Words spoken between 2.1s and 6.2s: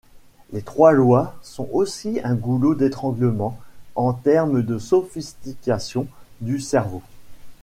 un goulot d’étranglement en termes de sophistication